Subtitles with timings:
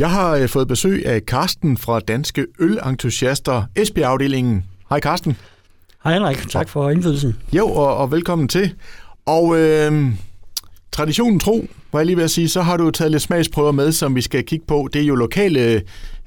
[0.00, 4.64] Jeg har øh, fået besøg af Karsten fra Danske Ølentusiaster Esbjerg-afdelingen.
[4.90, 5.36] Hej Karsten.
[6.04, 7.36] Hej Henrik, tak for indbydelsen.
[7.52, 8.74] Jo, og, og velkommen til.
[9.26, 10.12] Og øh,
[10.92, 13.92] traditionen tro, var jeg lige ved at sige, så har du taget lidt smagsprøver med,
[13.92, 14.88] som vi skal kigge på.
[14.92, 15.60] Det er jo lokale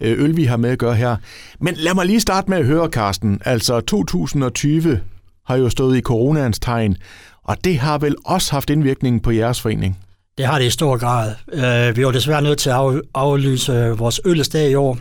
[0.02, 1.16] øh, øl, vi har med at gøre her.
[1.60, 3.42] Men lad mig lige starte med at høre, Karsten.
[3.46, 5.00] Altså 2020
[5.46, 6.98] har jo stået i coronaens tegn,
[7.44, 9.98] og det har vel også haft indvirkning på jeres forening?
[10.42, 11.36] Det har det i stor grad.
[11.48, 14.98] Uh, vi var desværre nødt til at af, aflyse øh, vores ølesdag i år,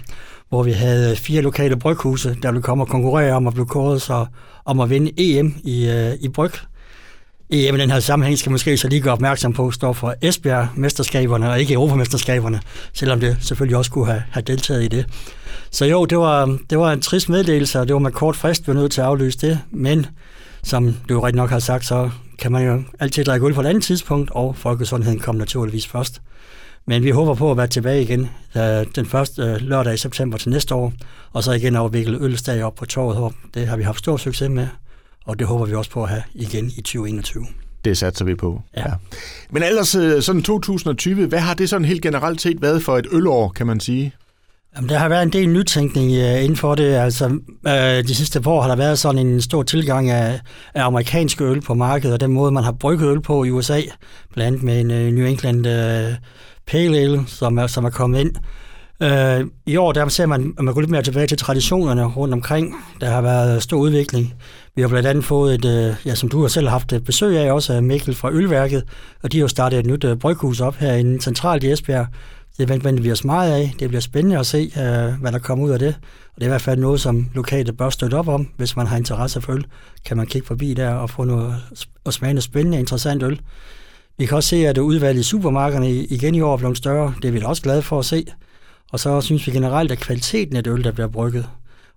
[0.48, 3.66] hvor vi havde øh, fire lokale bryghuse, der ville komme og konkurrere om at blive
[3.66, 4.26] kåret så,
[4.64, 6.50] om at vinde EM i, uh, i bryg.
[7.50, 11.50] EM i den her sammenhæng skal måske så lige gøre opmærksom på, står for Esbjerg-mesterskaberne
[11.50, 12.60] og ikke Europamesterskaberne,
[12.92, 15.06] selvom det selvfølgelig også kunne have, have deltaget i det.
[15.70, 18.66] Så jo, det var, det var en trist meddelelse, og det var med kort frist,
[18.66, 20.06] vi var nødt til at aflyse det, men
[20.62, 22.10] som du jo rigtig nok har sagt, så
[22.40, 26.22] kan man jo altid drikke øl på et andet tidspunkt, og folkesundheden kom naturligvis først.
[26.86, 28.30] Men vi håber på at være tilbage igen
[28.94, 30.92] den første lørdag i september til næste år,
[31.32, 33.34] og så igen afvikle ølsdag op på torvet.
[33.54, 34.66] Det har vi haft stor succes med,
[35.24, 37.46] og det håber vi også på at have igen i 2021.
[37.84, 38.62] Det satser vi på.
[38.76, 38.88] Ja.
[38.88, 38.94] ja.
[39.50, 39.88] Men ellers
[40.24, 43.80] sådan 2020, hvad har det sådan helt generelt set været for et ølår, kan man
[43.80, 44.12] sige?
[44.76, 46.94] Jamen, der har været en del nytænkning uh, inden for det.
[46.94, 50.40] Altså, uh, de sidste par år har der været sådan en stor tilgang af,
[50.74, 53.80] af amerikanske øl på markedet, og den måde, man har brygget øl på i USA,
[54.34, 56.14] blandt andet med en uh, New England uh,
[56.66, 58.34] Pale Ale, som er, som er kommet ind.
[59.04, 62.34] Uh, I år der ser man, at man går lidt mere tilbage til traditionerne rundt
[62.34, 62.74] omkring.
[63.00, 64.34] Der har været stor udvikling.
[64.76, 67.38] Vi har blandt andet fået et, uh, ja, som du har selv haft et besøg
[67.38, 68.82] af, også af Mikkel fra Ølværket,
[69.22, 72.06] og de har jo startet et nyt uh, bryghus op herinde centralt i Esbjerg,
[72.58, 73.74] det venter vi os meget af.
[73.78, 75.96] Det bliver spændende at se, øh, hvad der kommer ud af det.
[76.34, 78.48] Og det er i hvert fald noget, som lokale bør støtte op om.
[78.56, 79.64] Hvis man har interesse for øl,
[80.04, 81.56] kan man kigge forbi der og få noget
[82.04, 83.40] og smage noget spændende, interessant øl.
[84.18, 87.14] Vi kan også se, at udvalget i supermarkederne igen i år er blevet større.
[87.22, 88.26] Det er vi da også glade for at se.
[88.92, 91.48] Og så synes vi generelt, at kvaliteten af det øl, der bliver brygget,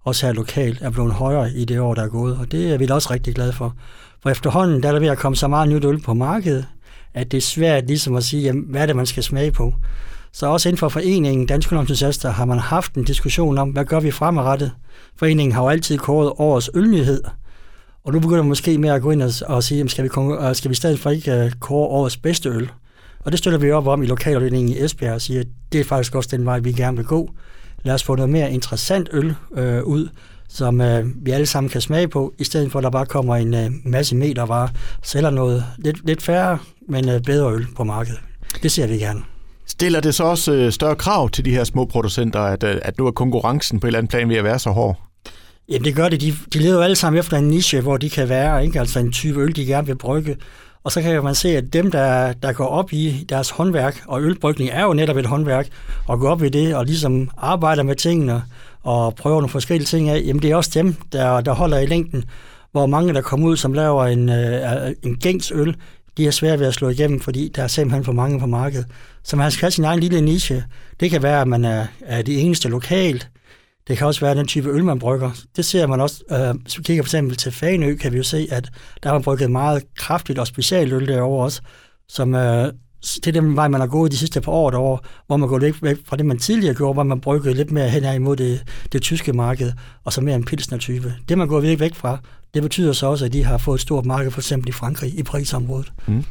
[0.04, 2.38] også her lokalt, er blevet højere i det år, der er gået.
[2.38, 3.76] Og det er vi da også rigtig glade for.
[4.22, 6.66] For efterhånden der er der ved at komme så meget nyt øl på markedet,
[7.14, 9.74] at det er svært ligesom at sige, jamen, hvad er det, man skal smage på.
[10.34, 14.00] Så også inden for foreningen Danske Entusiaster har man haft en diskussion om, hvad gør
[14.00, 14.72] vi fremadrettet?
[15.16, 17.24] Foreningen har jo altid kåret årets ølnyhed,
[18.04, 20.56] og nu begynder man måske mere at gå ind og, og sige, skal vi, øh,
[20.56, 22.72] skal vi stadig for ikke øh, kåre årets bedste øl?
[23.20, 25.84] Og det støtter vi op om i lokalafdelingen i Esbjerg og siger, at det er
[25.84, 27.30] faktisk også den vej, vi gerne vil gå.
[27.84, 30.10] Lad os få noget mere interessant øl øh, ud,
[30.50, 33.36] som øh, vi alle sammen kan smage på, i stedet for at der bare kommer
[33.36, 34.68] en øh, masse meter varer,
[35.04, 36.58] sælger noget lidt, lidt færre,
[36.90, 38.20] men øh, bedre øl på markedet.
[38.64, 39.33] Det ser vi gerne.
[39.68, 42.98] Stiller det så også øh, større krav til de her små producenter, at, øh, at
[42.98, 45.02] nu er konkurrencen på et eller andet plan ved at være så hård?
[45.70, 46.22] Jamen det gør det.
[46.22, 48.80] De, de leder jo alle sammen efter en niche, hvor de kan være, ikke?
[48.80, 50.38] altså en type øl, de gerne vil brygge.
[50.84, 54.22] Og så kan man se, at dem, der, der går op i deres håndværk, og
[54.22, 55.68] ølbrygning er jo netop et håndværk,
[56.08, 58.44] og går op i det og ligesom arbejder med tingene
[58.84, 61.86] og prøver nogle forskellige ting af, jamen det er også dem, der, der holder i
[61.86, 62.24] længden.
[62.72, 65.76] Hvor mange, der kommer ud, som laver en, øh, en gængs øl,
[66.18, 68.86] de er svære ved at slå igennem, fordi der er simpelthen for mange på markedet.
[69.24, 70.64] Så man skal have sin egen lille niche.
[71.00, 73.30] Det kan være, at man er, er det eneste lokalt.
[73.88, 75.32] Det kan også være den type øl, man brygger.
[75.56, 78.24] Det ser man også, øh, hvis vi kigger for eksempel til Faneø, kan vi jo
[78.24, 78.70] se, at
[79.04, 81.62] der har man brygget meget kraftigt og specielt øl derovre også,
[82.08, 82.74] som øh,
[83.04, 85.58] det er den vej, man har gået de sidste par år derovre, hvor man går
[85.58, 88.64] lidt væk fra det, man tidligere gjorde, hvor man bryggede lidt mere hen imod det,
[88.92, 89.72] det tyske marked,
[90.04, 91.14] og så mere en pilsner-type.
[91.30, 92.18] Det, man går virkelig væk fra,
[92.54, 95.20] det betyder så også, at de har fået et stort marked, for eksempel i Frankrig,
[95.20, 95.94] i prisområdet.
[96.08, 96.24] Mm.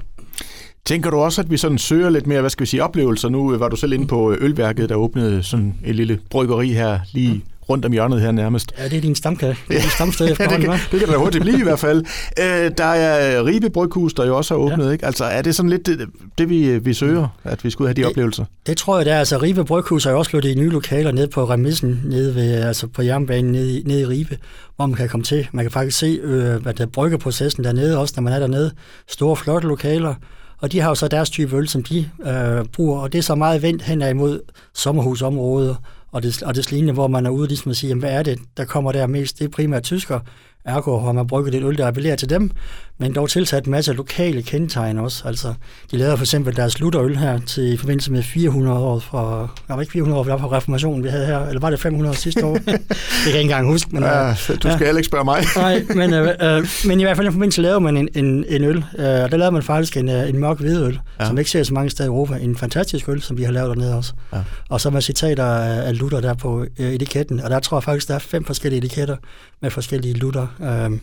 [0.86, 3.28] Tænker du også, at vi sådan søger lidt mere, hvad skal vi sige, oplevelser?
[3.28, 7.00] Nu var du selv inde på øh, ølværket, der åbnede sådan et lille bryggeri her
[7.12, 8.72] lige rundt om hjørnet her nærmest.
[8.78, 9.56] Ja, det er din stamkage.
[9.68, 12.04] Det er din stamsted ja, det, kan, det kan da hurtigt blive i hvert fald.
[12.38, 14.90] Øh, der er Ribe Bryghus, der jo også har åbnet, ja.
[14.90, 15.06] ikke?
[15.06, 16.08] Altså, er det sådan lidt det,
[16.38, 18.44] det vi, vi søger, at vi skulle have de det, oplevelser?
[18.66, 19.18] Det tror jeg, det er.
[19.18, 22.52] Altså, Ribe Bryghus har jo også flyttet i nye lokaler nede på remissen, nede ved,
[22.52, 24.38] altså på jernbanen nede, nede i Ribe,
[24.76, 25.48] hvor man kan komme til.
[25.52, 28.70] Man kan faktisk se, øh, hvad der bryggeprocessen dernede, også når man er dernede.
[29.08, 30.14] Store, flotte lokaler.
[30.58, 33.22] Og de har jo så deres type øl, som de øh, bruger, og det er
[33.22, 34.40] så meget vendt hen imod
[34.74, 35.76] sommerhusområdet
[36.12, 38.22] og det, og det lignende, hvor man er ude ligesom at sige, jamen, hvad er
[38.22, 39.38] det, der kommer der mest?
[39.38, 40.20] Det er primært tysker,
[40.64, 42.50] ergo har man brygget et øl, der appellerer til dem,
[42.98, 45.22] men dog tilsat en masse lokale kendetegn også.
[45.26, 45.54] Altså,
[45.90, 49.80] de lavede for eksempel deres lutterøl her til i forbindelse med 400 år fra, var
[49.80, 52.54] ikke 400 år, fra reformationen, vi havde her, eller var det 500 sidste år?
[52.56, 52.80] det kan
[53.24, 53.88] jeg ikke engang huske.
[53.92, 54.76] Men, ja, du skal ja.
[54.76, 55.44] heller ikke spørge mig.
[55.56, 58.64] Nej, men, øh, øh, men i hvert fald i forbindelse lavede man en, en, en
[58.64, 61.26] øl, øh, og der lavede man faktisk en, øh, en mørk hvidøl, ja.
[61.26, 62.34] som ikke ser så mange steder i Europa.
[62.36, 64.12] En fantastisk øl, som vi har lavet dernede også.
[64.32, 64.38] Ja.
[64.68, 68.08] Og så med citater af Luther der på øh, etiketten, og der tror jeg faktisk,
[68.08, 69.16] der er fem forskellige etiketter
[69.62, 70.46] med forskellige Luther.
[70.62, 70.98] Øh,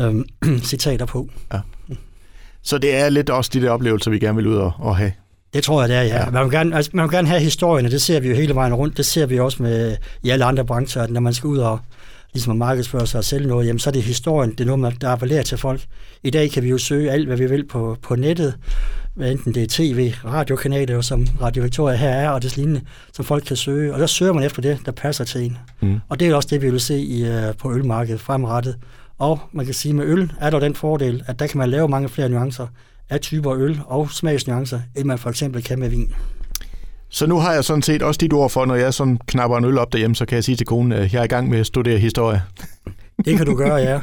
[0.00, 0.24] øh,
[0.70, 1.28] citater på.
[1.52, 1.58] Ja.
[2.62, 5.12] Så det er lidt også de der oplevelser, vi gerne vil ud og, og have.
[5.54, 6.24] Det tror jeg, det er, ja.
[6.24, 6.30] ja.
[6.30, 8.54] Man, vil gerne, altså, man vil gerne have historien, og det ser vi jo hele
[8.54, 8.96] vejen rundt.
[8.96, 11.78] Det ser vi også med i alle andre brancher, at når man skal ud og
[12.32, 15.08] ligesom markedsføre sig og sælge noget, jamen så er det historien, det er noget, der
[15.08, 15.80] appellerer til folk.
[16.22, 18.54] I dag kan vi jo søge alt, hvad vi vil på, på nettet,
[19.16, 22.80] enten det er tv, radiokanaler, som Radio Victoria her er, og det lignende,
[23.12, 23.94] som folk kan søge.
[23.94, 25.58] Og der søger man efter det, der passer til en.
[25.80, 26.00] Mm.
[26.08, 28.76] Og det er også det, vi vil se i, uh, på ølmarkedet fremrettet.
[29.18, 31.88] Og man kan sige, med øl er der den fordel, at der kan man lave
[31.88, 32.66] mange flere nuancer
[33.10, 36.12] af typer øl og smagsnuancer, end man for eksempel kan med vin.
[37.08, 39.64] Så nu har jeg sådan set også dit ord for, når jeg sådan knapper en
[39.64, 41.58] øl op derhjemme, så kan jeg sige til konen, at jeg er i gang med
[41.58, 42.42] at studere historie.
[43.24, 44.00] Det kan du gøre, ja.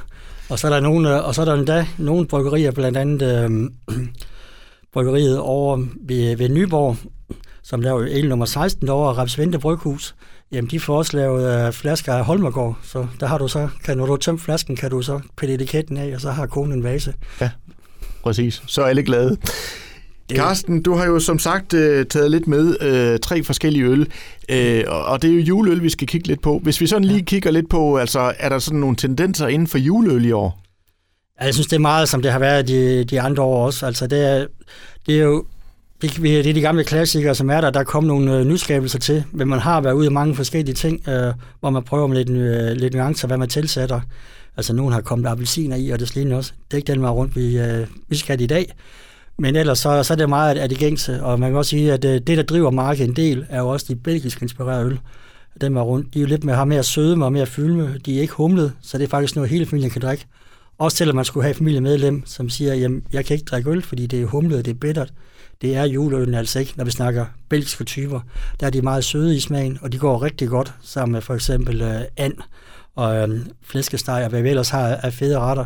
[0.50, 3.70] Og så er der, nogle, og så er der endda nogle bryggerier, blandt andet øh,
[4.98, 6.98] bryggeriet over ved, ved Nyborg,
[7.64, 10.16] som laver el nummer 16 over Rapsvente Bryghus.
[10.52, 13.98] Jamen, de får også lavet uh, flasker af Holmergård, så der har du så, kan,
[13.98, 16.74] når du har tømt flasken, kan du så pille etiketten af, og så har konen
[16.74, 17.14] en vase.
[17.42, 17.50] Ja,
[18.24, 18.64] præcis.
[18.68, 19.38] Så er alle glade.
[20.36, 24.08] Karsten, du har jo som sagt øh, taget lidt med øh, tre forskellige øl,
[24.50, 26.60] øh, og det er jo juleøl, vi skal kigge lidt på.
[26.64, 29.78] Hvis vi sådan lige kigger lidt på, altså er der sådan nogle tendenser inden for
[29.78, 30.67] juleøl i år?
[31.40, 33.86] Ja, jeg synes, det er meget, som det har været de, de andre år også.
[33.86, 34.46] Altså det er,
[35.06, 35.46] det er jo
[36.02, 37.70] det, det er de gamle klassikere, som er der.
[37.70, 40.76] Der er kommet nogle øh, nyskabelser til, men man har været ude i mange forskellige
[40.76, 44.02] ting, øh, hvor man prøver med lidt, øh, lidt nuancer, hvad man tilsætter.
[44.58, 46.54] Altså, nogen har kommet appelsiner i, og det lignende også.
[46.68, 48.74] Det er ikke den vej rundt, vi, øh, vi skal i dag.
[49.40, 51.94] Men ellers så, så er det meget af det gængse, og man kan også sige,
[51.94, 55.00] at øh, det, der driver markedet en del, er jo også de belgisk inspirerede øl.
[55.62, 56.14] Den var rundt.
[56.14, 57.98] De er jo lidt mere, har mere sødme og mere fylme.
[58.06, 60.26] De er ikke humlet, så det er faktisk noget, hele familien kan drikke.
[60.78, 63.82] Også selvom man skulle have et familiemedlem, som siger, jamen, jeg kan ikke drikke øl,
[63.82, 65.14] fordi det er humlet, det er bittert.
[65.62, 68.20] Det er juleølen altså ikke, når vi snakker belgiske typer.
[68.60, 71.36] Der er de meget søde i smagen, og de går rigtig godt sammen med for
[71.36, 72.34] eksempel øh, and
[72.96, 75.66] og øh, flæskesteg, og hvad vi ellers har af fede retter.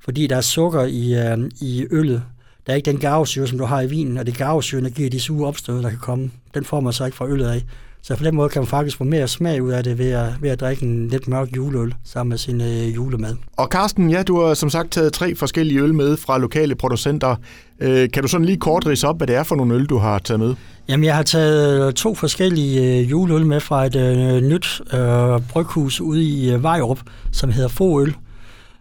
[0.00, 2.22] Fordi der er sukker i, øh, i øllet,
[2.66, 5.10] der er ikke den garvesyre, som du har i vinen, og det garvesyre, der giver
[5.10, 6.30] de sure opstød, der kan komme.
[6.54, 7.64] Den får man så ikke fra øllet af.
[8.06, 10.28] Så på den måde kan man faktisk få mere smag ud af det ved at,
[10.40, 13.36] ved at drikke en lidt mørk juleøl sammen med sin øh, julemad.
[13.56, 17.36] Og Carsten, ja, du har som sagt taget tre forskellige øl med fra lokale producenter.
[17.80, 19.98] Øh, kan du sådan lige kort rise op, hvad det er for nogle øl, du
[19.98, 20.54] har taget med?
[20.88, 26.00] Jamen, jeg har taget to forskellige øh, juleøl med fra et øh, nyt øh, bryghus
[26.00, 26.98] ude i øh, Vejrup,
[27.32, 28.14] som hedder Foøl.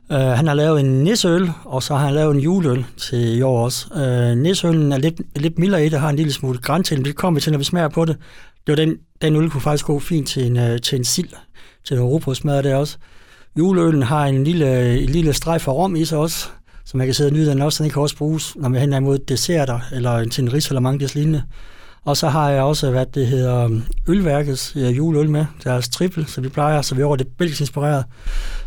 [0.09, 3.41] Uh, han har lavet en nisseøl, og så har han lavet en juleøl til i
[3.41, 3.87] år også.
[3.95, 7.15] Uh, nisseølen er lidt, lidt mildere i det, har en lille smule græn til det
[7.15, 8.17] kommer vi til, når vi smager på det.
[8.67, 11.29] det var den, den øl kunne faktisk gå fint til en, øh, til en sild,
[11.83, 12.97] til en robrødsmad der også.
[13.57, 16.47] Juleølen har en lille, øh, en lille streg for rom i sig også,
[16.85, 17.83] så man kan sidde og nyde den også.
[17.83, 21.09] Den kan også bruges, når man hen imod desserter, eller til en ris eller mange
[21.13, 21.43] lignende.
[22.05, 23.63] Og så har jeg også, hvad det hedder,
[24.07, 27.61] Ølværkets ølværkets juleøl med, deres triple, så vi plejer, så vi er over det belgisk
[27.61, 28.05] inspireret,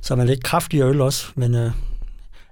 [0.01, 1.71] så man lidt kraftigere øl også, men øh,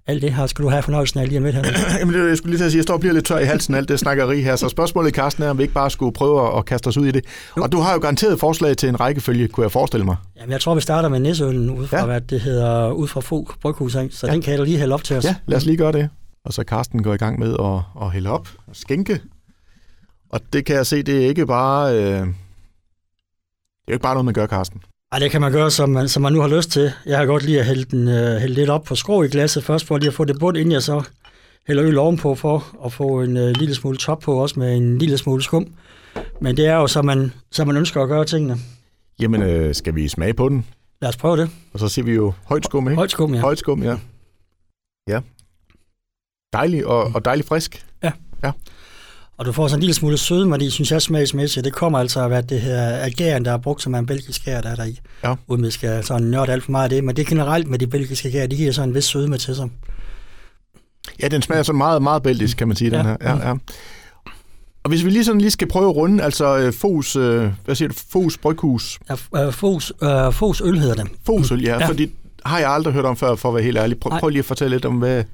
[0.07, 1.63] alt det her skal du have fornøjelsen af lige med her.
[2.01, 3.75] Jamen, jeg skulle lige til at sige, jeg står og bliver lidt tør i halsen
[3.75, 6.65] alt det snakkeri her, så spørgsmålet, Carsten, er, om vi ikke bare skulle prøve at
[6.65, 7.25] kaste os ud i det.
[7.57, 7.63] Jo.
[7.63, 10.17] Og du har jo garanteret forslag til en rækkefølge, kunne jeg forestille mig.
[10.37, 12.05] Jamen, jeg tror, vi starter med næsølen ud fra, ja.
[12.07, 14.33] hvad det hedder, ud fra Fog Bryghus, så ja.
[14.33, 15.25] den kan jeg lige hælde op til os.
[15.25, 16.09] Ja, lad os lige gøre det.
[16.45, 19.21] Og så Carsten går i gang med at, at hælde op og skænke
[20.29, 21.95] og det kan jeg se, det er ikke bare...
[21.95, 22.27] Øh,
[23.87, 24.83] det er jo ikke bare noget, man gør, Karsten.
[25.13, 26.93] Ej, det kan man gøre, som man, som man nu har lyst til.
[27.07, 29.65] Jeg har godt lige at hælde, den, øh, hælde lidt op på skrå i glasset
[29.65, 31.03] først, for lige at få det bund, inden jeg så
[31.67, 34.99] hælder øl ovenpå for at få en øh, lille smule top på, også med en
[34.99, 35.67] lille smule skum.
[36.41, 38.57] Men det er jo, så man, så man ønsker at gøre tingene.
[39.21, 40.67] Jamen, øh, skal vi smage på den?
[41.01, 41.51] Lad os prøve det.
[41.73, 42.97] Og så siger vi jo højt skum, ikke?
[42.97, 43.41] Højt skum, ja.
[43.41, 43.97] Højt skum, ja.
[45.09, 45.21] Ja.
[46.53, 47.87] Dejlig og, og dejlig frisk.
[48.03, 48.13] Ja.
[48.43, 48.53] Ja.
[49.39, 51.65] Og du får sådan en lille smule sødme, det synes jeg smagsmæssigt.
[51.65, 54.45] Det kommer altså af, at det her ageren, der er brugt, som er en belgisk
[54.45, 55.01] gær, der er der i.
[55.25, 55.35] Ja.
[55.49, 57.05] Uden vi skal sådan nørde alt for meget af det.
[57.05, 59.57] Men det er generelt med de belgiske gær, de giver sådan en vis sødme til
[59.57, 59.69] sig.
[61.23, 62.99] Ja, den smager så meget, meget belgisk, kan man sige, ja.
[62.99, 63.17] den her.
[63.21, 63.55] Ja, ja.
[64.83, 67.75] Og hvis vi lige sådan lige skal prøve at runde, altså uh, Fos, uh, hvad
[67.75, 68.99] siger du, Fos Bryghus?
[69.35, 71.07] Ja, Fos, uh, Fos Øl hedder det.
[71.27, 72.11] Fos Øl, ja, ja, fordi
[72.45, 74.01] har jeg aldrig hørt om før, for at være helt ærlig.
[74.01, 75.25] Prøv, prøv lige at fortælle lidt om, hvad,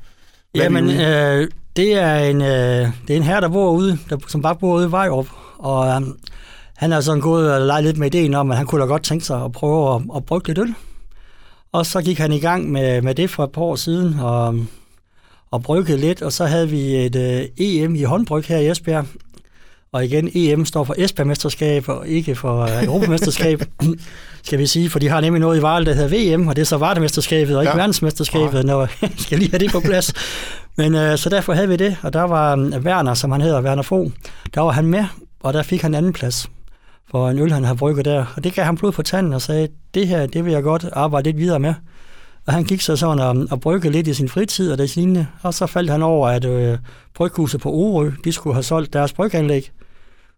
[0.53, 4.17] hvad Jamen, øh, det er en, øh, det er en her, der bor ude, der,
[4.29, 5.27] som bare bor ude i Vejrup,
[5.59, 6.09] og øh,
[6.77, 9.03] han har sådan gået og leget lidt med ideen om, at han kunne da godt
[9.03, 10.75] tænke sig at prøve at, at brygge lidt øl.
[11.73, 14.55] Og så gik han i gang med, med det for et par år siden, og,
[15.51, 19.07] og bryggede lidt, og så havde vi et øh, EM i håndbryg her i Esbjerg,
[19.93, 23.63] og igen, EM står for Esbjerg-mesterskab, og ikke for uh, Europamesterskab,
[24.45, 26.63] skal vi sige, for de har nemlig noget i Vejle, der hedder VM, og det
[26.63, 27.77] er så Vartemesterskabet, og ikke ja.
[27.77, 28.89] verdensmesterskabet, når
[29.25, 30.13] skal lige have det på plads.
[30.77, 33.63] Men øh, så derfor havde vi det, og der var um, Werner, som han hedder,
[33.63, 34.11] Werner Fo,
[34.55, 35.05] der var han med,
[35.41, 36.49] og der fik han anden plads
[37.13, 38.25] for en øl, han havde brygget der.
[38.37, 40.87] Og det gav ham blod på tanden og sagde, det her, det vil jeg godt
[40.93, 41.75] arbejde lidt videre med.
[42.47, 45.27] Og han gik så sådan og, og brygge lidt i sin fritid og deres lignende.
[45.43, 46.79] Og så faldt han over, at øh,
[47.15, 49.71] bryghuset på Orø, de skulle have solgt deres bryganlæg.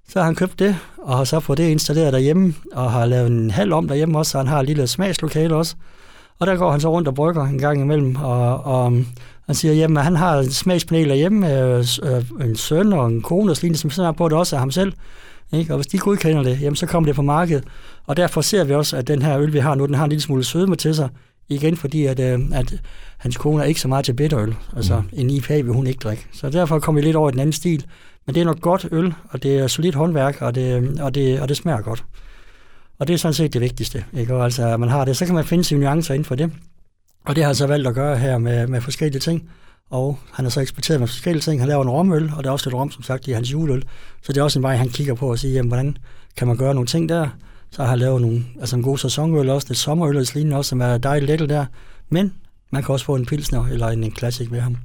[0.09, 3.26] Så har han købt det, og har så fået det installeret derhjemme, og har lavet
[3.26, 5.75] en halv om derhjemme også, så han har et lille smagslokale også.
[6.38, 8.93] Og der går han så rundt og brygger en gang imellem, og, og
[9.47, 13.57] han siger, at han har smagspaneler hjemme, øh, øh, en søn og en kone og
[13.57, 14.93] sådan som sådan på det også af ham selv.
[15.53, 15.73] Ikke?
[15.73, 17.65] Og hvis de godkender det, jamen, så kommer det på markedet.
[18.07, 20.11] Og derfor ser vi også, at den her øl, vi har nu, den har en
[20.11, 21.09] lille smule sødme til sig.
[21.49, 22.75] Igen fordi, at, øh, at
[23.19, 24.55] hans kone er ikke så meget til bitterøl.
[24.77, 25.09] Altså mm.
[25.13, 26.27] en IPA vil hun ikke drikke.
[26.33, 27.85] Så derfor kommer vi lidt over i den anden stil.
[28.27, 31.41] Men det er noget godt øl, og det er solidt håndværk, og det, og det,
[31.41, 32.05] og det smager godt.
[32.99, 34.05] Og det er sådan set det vigtigste.
[34.13, 34.35] Ikke?
[34.35, 35.17] Og altså, at man har det.
[35.17, 36.53] Så kan man finde sine nuancer inden for det.
[37.26, 39.50] Og det har han så valgt at gøre her med, med forskellige ting.
[39.90, 41.61] Og han har så eksporteret med forskellige ting.
[41.61, 43.85] Han laver en romøl, og der er også lidt rom, som sagt, i hans juleøl.
[44.23, 45.97] Så det er også en vej, han kigger på og siger, jamen, hvordan
[46.37, 47.28] kan man gøre nogle ting der?
[47.71, 50.69] Så har han lavet nogle, altså en god sæsonøl også, det sommerøl og lignende også,
[50.69, 51.66] som er dejligt lettel der.
[52.09, 52.35] Men
[52.71, 54.76] man kan også få en pilsner eller en, en classic med ham.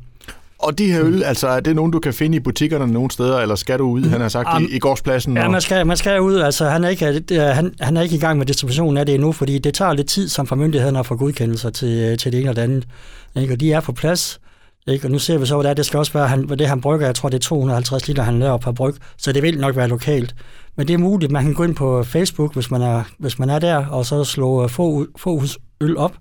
[0.59, 3.39] Og de her øl, altså er det nogen, du kan finde i butikkerne nogle steder,
[3.39, 5.37] eller skal du ud, han har sagt, um, i, i gårdspladsen?
[5.37, 6.35] Ja, man skal, man skal ud.
[6.35, 9.31] Altså, han, er ikke, han, han er ikke i gang med distributionen af det endnu,
[9.31, 12.49] fordi det tager lidt tid som for myndighederne at få godkendelser til, til det ene
[12.49, 12.87] eller det andet.
[13.35, 13.53] Ikke?
[13.53, 14.39] Og de er på plads.
[14.87, 15.07] Ikke?
[15.07, 15.73] Og nu ser vi så, hvad det er.
[15.73, 18.39] Det skal også være, han, det han brygger, jeg tror, det er 250 liter, han
[18.39, 20.35] laver per bryg, så det vil nok være lokalt.
[20.75, 23.49] Men det er muligt, man kan gå ind på Facebook, hvis man er, hvis man
[23.49, 25.41] er der, og så slå få, få
[25.81, 26.15] øl op,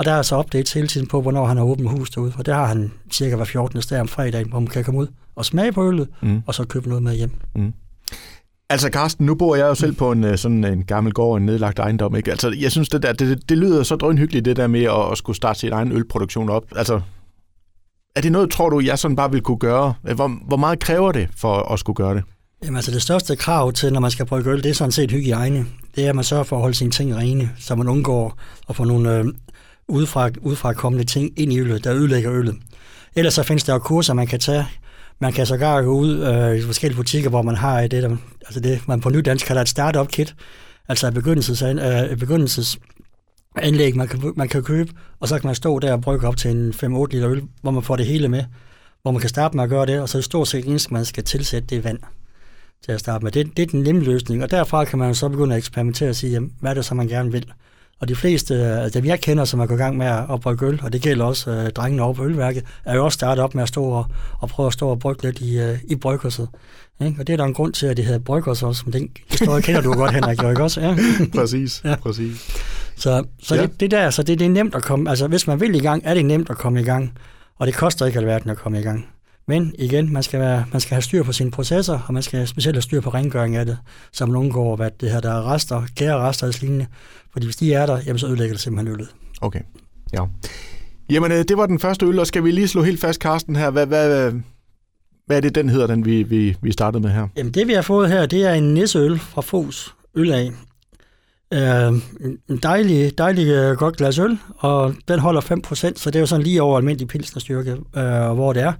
[0.00, 2.32] og der er så updates hele tiden på, hvornår han har åbent hus derude.
[2.38, 3.80] Og der har han cirka hver 14.
[3.90, 6.42] dag om fredagen, hvor man kan komme ud og smage på øllet, mm.
[6.46, 7.30] og så købe noget med hjem.
[7.56, 7.72] Mm.
[8.70, 11.46] Altså Carsten, nu bor jeg jo selv på en øh, sådan en gammel gård, en
[11.46, 12.16] nedlagt ejendom.
[12.16, 12.30] Ikke?
[12.30, 15.18] Altså, jeg synes, det, der, det, det lyder så drønhyggeligt, det der med at, at
[15.18, 16.64] skulle starte sin egen ølproduktion op.
[16.76, 17.00] Altså,
[18.16, 19.94] er det noget, tror du, jeg sådan bare vil kunne gøre?
[20.14, 22.22] Hvor, hvor meget kræver det for at skulle gøre det?
[22.64, 25.10] Jamen altså det største krav til, når man skal brygge øl, det er sådan set
[25.10, 25.66] hygiejne.
[25.96, 28.38] Det er, at man sørger for at holde sine ting rene, så man undgår
[28.68, 29.24] at få nogle øh,
[29.90, 32.56] udefra, udefra kommende ting ind i øllet, der ødelægger øllet.
[33.16, 34.66] Ellers så findes der jo kurser, man kan tage.
[35.20, 38.60] Man kan sågar gå ud øh, i forskellige butikker, hvor man har det, der, altså
[38.60, 40.34] det, man på nydansk kalder et startup kit,
[40.88, 42.78] altså et begyndelses, øh, begyndelses
[43.56, 46.36] anlæg, man kan, man kan købe, og så kan man stå der og brygge op
[46.36, 48.44] til en 5-8 liter øl, hvor man får det hele med,
[49.02, 50.92] hvor man kan starte med at gøre det, og så er det stort set eneste,
[50.92, 51.98] man skal tilsætte, det er vand
[52.84, 53.32] til at starte med.
[53.32, 56.16] Det, det er den nemme løsning, og derfra kan man så begynde at eksperimentere og
[56.16, 57.52] sige, jamen, hvad er det så, man gerne vil.
[58.00, 60.66] Og de fleste, altså dem jeg kender, som er gået i gang med at brygge
[60.66, 63.54] øl, og det gælder også øh, drengene over på ølværket, er jo også startet op
[63.54, 64.06] med at stå og,
[64.38, 66.48] og prøve at stå og brygge lidt i, øh, i bryggerset.
[67.00, 67.16] Ikke?
[67.20, 69.62] Og det er der en grund til, at det hedder bryggers også, men den historie
[69.62, 70.80] kender du godt, Henrik, jo ikke også?
[70.80, 70.96] Ja.
[71.40, 71.94] præcis, ja.
[71.94, 72.50] præcis.
[72.96, 73.62] Så, så ja.
[73.62, 75.78] det, det der, så det, det er nemt at komme, altså hvis man vil i
[75.78, 77.12] gang, er det nemt at komme i gang,
[77.58, 79.06] og det koster ikke alverden at komme i gang.
[79.50, 82.46] Men igen, man skal, være, man skal have styr på sine processer, og man skal
[82.46, 83.78] specielt have styr på rengøring af det,
[84.12, 86.86] så man undgår, hvad det her der er rester, gære rester og lignende.
[87.32, 89.08] Fordi hvis de er der, jamen, så ødelægger det simpelthen øllet.
[89.40, 89.60] Okay,
[90.12, 90.24] ja.
[91.10, 93.56] Jamen, øh, det var den første øl, og skal vi lige slå helt fast, Karsten,
[93.56, 93.70] her.
[93.70, 94.32] Hvad, hvad,
[95.26, 97.28] hvad er det, den hedder, den vi, vi, vi startede med her?
[97.36, 100.50] Jamen, det vi har fået her, det er en nisseøl fra Fos Øl af.
[101.54, 101.98] Uh,
[102.48, 106.26] en dejlig, dejlig uh, godt glas øl, og den holder 5%, så det er jo
[106.26, 108.72] sådan lige over almindelig pilsnerstyrke, uh, hvor det er.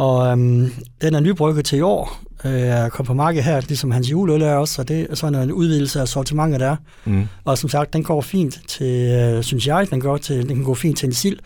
[0.00, 4.10] Og um, den er nybrygget til i år, uh, kom på markedet her, ligesom hans
[4.10, 6.76] juleøl er også, så det er sådan en udvidelse af sortimentet der.
[7.04, 7.28] Mm.
[7.44, 10.64] Og som sagt, den går fint til, uh, synes jeg, den, går til, den kan
[10.64, 11.38] gå fint til en sild.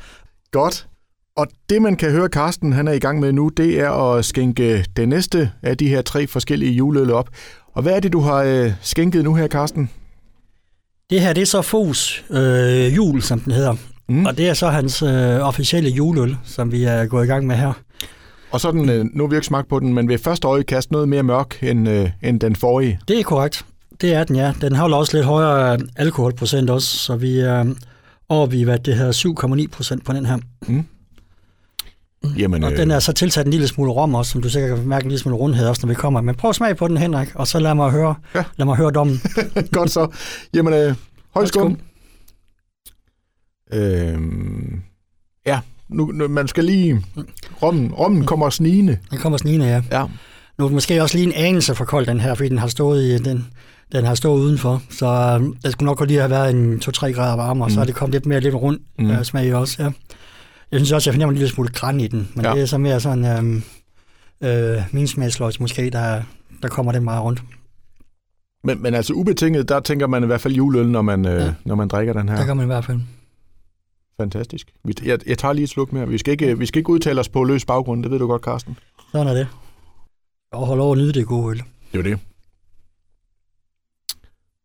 [0.52, 0.86] Godt.
[1.36, 4.24] Og det, man kan høre, Karsten han er i gang med nu, det er at
[4.24, 7.28] skænke det næste af de her tre forskellige juleøl op.
[7.72, 9.90] Og hvad er det, du har uh, skænket nu her, Karsten?
[11.10, 13.76] Det her, det er så Fos øh, jul, som den hedder.
[14.08, 14.26] Mm.
[14.26, 17.56] Og det er så hans øh, officielle juleøl, som vi er gået i gang med
[17.56, 17.72] her.
[18.54, 20.90] Og så den, øh, nu har vi ikke smagt på den, men ved første øjekast
[20.90, 23.00] noget mere mørk end, øh, end den forrige.
[23.08, 23.64] Det er korrekt.
[24.00, 24.54] Det er den, ja.
[24.60, 27.74] Den har også lidt højere alkoholprocent også, så vi er
[28.28, 30.38] oppe i, hvad det her 7,9 procent på den her.
[30.66, 30.84] Mm.
[32.38, 32.78] Jamen, og øh...
[32.78, 35.10] den er så tilsat en lille smule rom også, som du sikkert kan mærke en
[35.10, 36.20] lille smule rundhed også, når vi kommer.
[36.20, 38.44] Men prøv at smage på den, Henrik, og så lad mig høre, ja.
[38.56, 39.20] lad mig høre dommen.
[39.72, 40.08] Godt så.
[40.54, 40.94] Jamen, øh,
[41.34, 41.78] højt skum.
[43.72, 44.18] Øh, ja,
[45.88, 47.04] nu, nu, man skal lige...
[47.62, 48.98] Rommen, rommen kommer snigende.
[49.10, 49.82] Den kommer snigende, ja.
[49.92, 50.04] ja.
[50.58, 52.68] Nu er det måske også lige en anelse for kold, den her, fordi den har
[52.68, 53.46] stået i den,
[53.92, 57.12] den har stået udenfor, så øh, der skulle nok godt lige have været en 2-3
[57.12, 57.74] grader varmere, mm.
[57.74, 59.10] så er det kommet lidt mere lidt rundt mm.
[59.10, 59.90] uh, smag også, ja.
[60.72, 62.52] Jeg synes også, jeg fornemmer en lille smule græn i den, men ja.
[62.52, 63.62] det er så mere sådan, øhm,
[64.44, 66.22] øh, min smagsløjs måske, der,
[66.62, 67.42] der kommer den meget rundt.
[68.64, 71.52] Men, men altså ubetinget, der tænker man i hvert fald juleøl, når man, øh, ja.
[71.64, 72.36] når man drikker den her.
[72.36, 73.00] Der gør man i hvert fald.
[74.16, 74.72] Fantastisk.
[75.04, 76.08] Jeg, jeg tager lige et sluk mere.
[76.08, 78.42] Vi skal, ikke, vi skal ikke udtale os på løs baggrund, det ved du godt,
[78.42, 78.78] Carsten.
[79.12, 79.48] Sådan er det.
[80.52, 81.62] Jeg holder over at nyde det gode øl.
[81.92, 82.18] Det er det.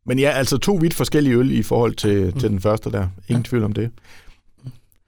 [0.06, 2.39] Men ja, altså to vidt forskellige øl i forhold til, mm.
[2.39, 3.08] til den første der.
[3.27, 3.50] Ingen ja.
[3.50, 3.91] tvivl om det.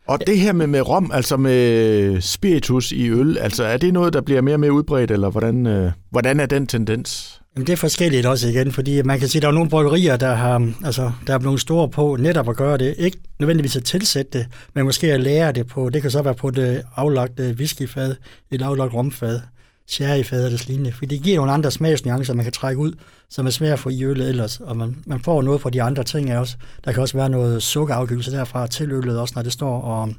[0.08, 4.14] Og det her med, med rom, altså med spiritus i øl, altså er det noget,
[4.14, 7.41] der bliver mere og mere udbredt, eller hvordan, øh, hvordan er den tendens?
[7.56, 10.18] Jamen, det er forskelligt også igen, fordi man kan sige, at der er nogle bryggerier,
[10.18, 12.96] der har, altså, der er blevet store på netop at gøre det.
[12.98, 16.36] Ikke nødvendigvis at tilsætte det, men måske at lære det på, det kan så være
[16.36, 18.16] på det aflagte whiskyfad,
[18.52, 19.40] et aflagt romfad,
[19.88, 22.94] sherryfad eller lignende, fordi det giver nogle andre smagsnuancer, man kan trække ud,
[23.30, 26.04] som er svært for i øllet ellers, og man, man får noget fra de andre
[26.04, 26.56] ting også.
[26.86, 30.14] Der kan også være noget sukkerafgivelse derfra til øllet også, når det står og,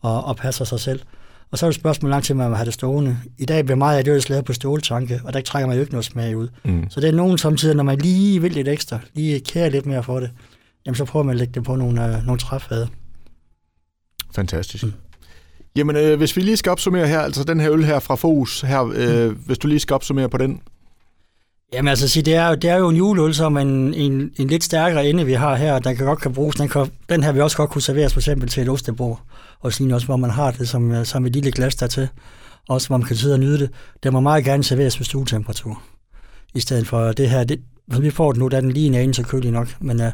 [0.00, 1.00] og, og passer sig selv.
[1.50, 3.18] Og så er det spørgsmål, lang tid man have det stående.
[3.38, 5.80] I dag bliver meget af det øl lavet på ståltanke, og der trækker man jo
[5.80, 6.48] ikke noget smag ud.
[6.64, 6.90] Mm.
[6.90, 10.02] Så det er nogen samtidig, når man lige vil lidt ekstra, lige kære lidt mere
[10.02, 10.30] for det,
[10.86, 12.88] jamen så prøver man at lægge det på nogle, øh, nogle træfade.
[14.34, 14.84] Fantastisk.
[14.84, 14.92] Mm.
[15.76, 18.60] Jamen, øh, hvis vi lige skal opsummere her, altså den her øl her fra Fos,
[18.60, 19.36] her, øh, mm.
[19.46, 20.60] hvis du lige skal opsummere på den.
[21.72, 25.08] Jamen altså, det er, det er jo en juleøl, som en, en, en lidt stærkere
[25.08, 26.56] ende, vi har her, der kan godt kan bruges.
[26.56, 29.20] Den, kan, den her vil også godt kunne serveres for eksempel til et ostebord,
[29.60, 32.08] og sådan også, hvor man har det som, øh, som et lille glas der til,
[32.68, 33.70] også hvor man kan sidde og nyde det.
[34.02, 35.82] Den må meget gerne serveres ved stuetemperatur,
[36.54, 37.44] i stedet for det her.
[37.44, 37.60] Det,
[38.00, 40.06] vi får den nu, der er den lige en anelse kølig nok, men uh,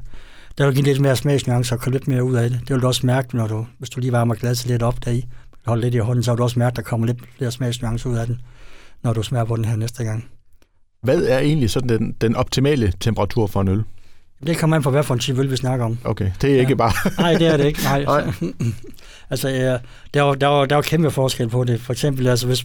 [0.59, 2.61] der vil give lidt mere smagsnuancer og komme lidt mere ud af det.
[2.61, 5.25] Det vil du også mærke, når du, hvis du lige varmer glasset lidt op deri,
[5.67, 8.11] holder lidt i hånden, så vil du også mærke, at der kommer lidt flere smagsnuancer
[8.11, 8.41] ud af den,
[9.03, 10.25] når du smager på den her næste gang.
[11.03, 13.83] Hvad er egentlig sådan den, den optimale temperatur for en øl?
[14.47, 15.99] Det kommer man for hvad for en type øl, vi snakker om.
[16.05, 16.61] Okay, det er ja.
[16.61, 16.93] ikke bare...
[17.23, 17.83] Nej, det er det ikke.
[17.83, 18.05] Nej.
[18.05, 18.33] Nej.
[19.31, 19.79] altså,
[20.15, 21.81] der, var, der, var, der var kæmpe forskel på det.
[21.81, 22.65] For eksempel, altså, hvis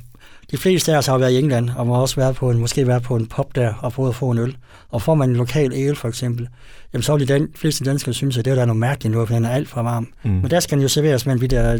[0.52, 2.88] de fleste af os har været i England, og må også været på en, måske
[2.88, 4.58] været på en pop der, og prøvet at få en øl.
[4.90, 6.48] Og får man en lokal ale, for eksempel,
[6.94, 9.36] jamen så vil de fleste danskere synes, at det er der noget mærkeligt noget, for
[9.36, 10.08] den er alt for varm.
[10.24, 10.32] Mm.
[10.32, 11.78] Men der skal den jo serveres med en der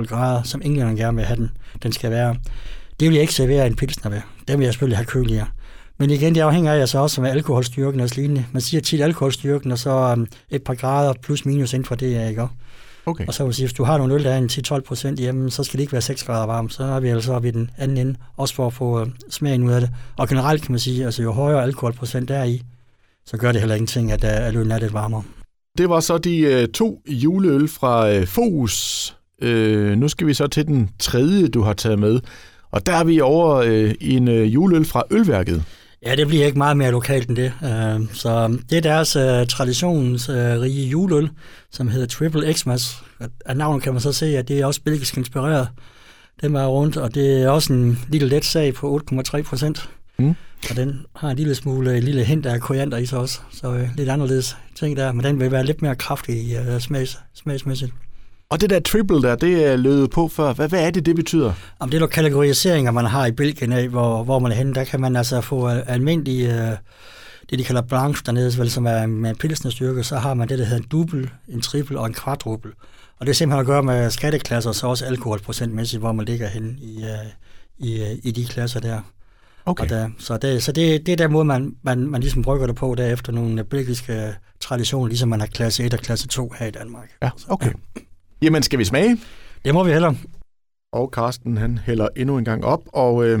[0.00, 1.50] 10-12 grader, som englænderne gerne vil have den,
[1.82, 2.36] den skal være.
[3.00, 4.20] Det vil jeg ikke servere en pilsner ved.
[4.48, 5.46] Den vil jeg selvfølgelig have køligere.
[6.00, 8.46] Men igen, det afhænger af altså også med alkoholstyrken og lignende.
[8.52, 12.16] Man siger tit alkoholstyrken, og så um, et par grader plus minus inden for det,
[12.16, 12.48] er ikke?
[13.06, 13.26] Okay.
[13.26, 15.50] Og så vil sige, hvis du har nogle øl, der er en 10-12 procent hjemme,
[15.50, 16.72] så skal det ikke være 6 grader varmt.
[16.72, 19.62] Så er vi altså oppe i den anden ende, også for at få uh, smagen
[19.62, 19.90] ud af det.
[20.16, 22.62] Og generelt kan man sige, altså jo højere alkoholprocent der er i,
[23.26, 25.22] så gør det heller ingenting, at, uh, at øllen er lidt varmere.
[25.78, 29.16] Det var så de uh, to juleøl fra uh, Fos.
[29.42, 29.50] Uh,
[29.90, 32.20] nu skal vi så til den tredje, du har taget med.
[32.70, 33.62] Og der er vi over
[34.00, 35.64] i en uh, juleøl fra Ølværket.
[36.06, 37.52] Ja, det bliver ikke meget mere lokalt end det.
[37.64, 41.30] Øh, så det er deres uh, traditionsrige juleøl,
[41.70, 43.02] som hedder Triple Xmas.
[43.46, 45.68] Af navnet kan man så se, at det er også belgisk inspireret.
[46.40, 49.90] Den var rundt, og det er også en lille let sag på 8,3 procent.
[50.18, 50.34] Mm.
[50.70, 53.68] Og den har en lille smule, en lille hint af koriander i sig også, så
[53.68, 57.92] uh, lidt anderledes ting der, men den vil være lidt mere kraftig uh, smags, smagsmæssigt.
[58.50, 60.52] Og det der triple der, det er løbet på før.
[60.52, 61.52] Hvad, hvad er det, det betyder?
[61.78, 64.74] Om det er nogle kategoriseringer, man har i Belgien af, hvor, hvor man er henne,
[64.74, 66.76] der kan man altså få almindelige, uh,
[67.50, 70.58] det de kalder blanche dernede, vel, som er med pilsende styrke, så har man det,
[70.58, 72.70] der hedder en dubbel, en triple og en kvadruppel.
[73.18, 76.78] Og det er simpelthen at gøre med skatteklasser, så også alkoholprocentmæssigt, hvor man ligger hen
[76.82, 79.00] i, uh, i, uh, i de klasser der.
[79.66, 79.84] Okay.
[79.84, 82.66] Og der, så det, så det, det er der måde, man, man, man ligesom brygger
[82.66, 86.54] det på, der efter nogle belgiske traditioner, ligesom man har klasse 1 og klasse 2
[86.58, 87.08] her i Danmark.
[87.22, 87.72] Ja, okay.
[87.96, 88.00] Ja.
[88.42, 89.18] Jamen, skal vi smage?
[89.64, 90.14] Det må vi heller.
[90.92, 93.40] Og Carsten, han hælder endnu en gang op, og øh,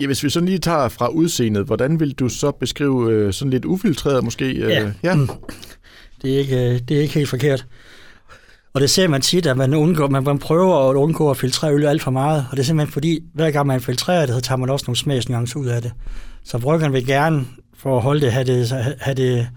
[0.00, 3.50] ja, hvis vi sådan lige tager fra udseendet, hvordan vil du så beskrive øh, sådan
[3.50, 4.44] lidt ufiltreret måske?
[4.50, 5.14] Øh, ja, ja.
[5.14, 5.28] Mm.
[6.22, 7.66] Det, er ikke, øh, det er ikke helt forkert.
[8.74, 11.74] Og det ser man tit, at man, undgår, man, man prøver at undgå at filtrere
[11.74, 14.40] øl alt for meget, og det er simpelthen fordi, hver gang man filtrerer det, så
[14.40, 15.92] tager man også nogle smagsnuancer ud af det.
[16.44, 18.68] Så bryggeren vil gerne, for at holde det, have det,
[19.00, 19.48] have det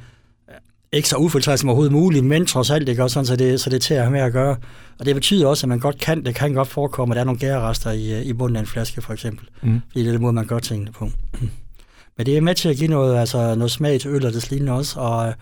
[0.91, 3.69] ikke så ufiltreret som overhovedet muligt, men trods alt, det gør sådan, så det, så
[3.69, 4.55] det er til at have med at gøre.
[4.99, 7.25] Og det betyder også, at man godt kan, det kan godt forekomme, at der er
[7.25, 9.47] nogle gærrester i, i bunden af en flaske, for eksempel.
[9.61, 9.81] Mm.
[9.91, 11.09] Fordi det er den måde, man gør tingene på.
[12.17, 14.49] Men det er med til at give noget, altså noget smag til øl og det
[14.49, 15.33] lignende også, og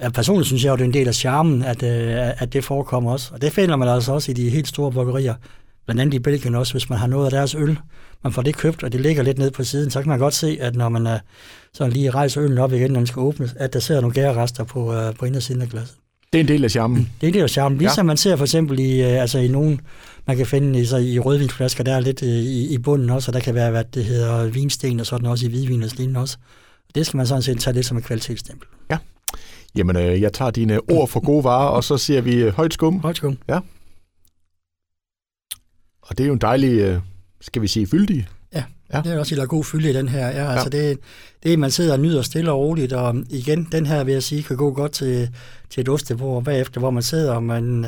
[0.00, 2.64] ja, personligt synes jeg at det er en del af charmen, at, øh, at det
[2.64, 3.30] forekommer også.
[3.34, 5.34] Og det finder man altså også i de helt store bryggerier,
[5.86, 7.78] blandt andet i Belgien også, hvis man har noget af deres øl,
[8.24, 10.34] man får det købt, og det ligger lidt ned på siden, så kan man godt
[10.34, 11.12] se, at når man uh,
[11.72, 14.64] sådan lige rejser øllen op igen, når den skal åbnes, at der sidder nogle gærerester
[14.64, 15.96] på, uh, på indersiden af glasset.
[16.32, 17.10] Det er en del af charmen.
[17.20, 17.78] Det er en del af charmen.
[17.78, 18.06] Ligesom ja.
[18.06, 19.80] man ser for eksempel i, uh, altså i nogen,
[20.26, 23.30] man kan finde i, så i rødvinsflasker, der er lidt uh, i, i bunden også,
[23.30, 26.20] og der kan være, hvad det hedder, vinsten og sådan også i hvidvin og lignende
[26.20, 26.36] også.
[26.94, 28.68] Det skal man sådan set tage lidt som et kvalitetsstempel.
[28.90, 28.98] Ja.
[29.76, 32.74] Jamen, øh, jeg tager dine ord for gode varer, og så siger vi øh, højt
[32.74, 33.00] skum.
[33.00, 33.38] Højt skum.
[33.48, 33.58] Ja.
[36.06, 37.00] Og det er jo en dejlig, øh,
[37.40, 38.28] skal vi sige, fyldig
[38.92, 39.00] Ja.
[39.02, 40.28] Det er også en god fylde i den her.
[40.28, 40.88] Ja, altså ja.
[40.88, 40.98] det,
[41.42, 44.22] det er, man sidder og nyder stille og roligt, og igen, den her vil jeg
[44.22, 45.30] sige, kan gå godt til,
[45.70, 47.86] til et ostebord bagefter, hvor man sidder og man,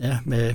[0.00, 0.54] ja, med,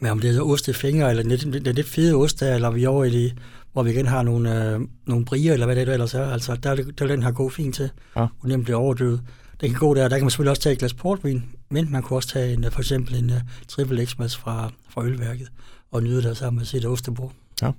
[0.00, 2.88] med om det er ostefingre, eller lidt, lidt, lidt fede ost der, eller vi er
[2.88, 3.32] over i de,
[3.72, 6.26] hvor vi igen har nogle, øh, nogle brier, eller hvad det er, ellers er.
[6.26, 8.20] Altså, der, der den her gå fint til, ja.
[8.20, 9.20] og nemt bliver overdøvet.
[9.60, 12.02] Den kan gå der, der kan man selvfølgelig også tage et glas portvin, men man
[12.02, 13.36] kan også tage en, for eksempel en uh,
[13.68, 15.48] triple Xmas fra, fra ølværket,
[15.92, 17.32] og nyde det sammen med sit ostebord.
[17.62, 17.70] Ja.